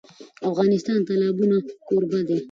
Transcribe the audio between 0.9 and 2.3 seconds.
د تالابونه کوربه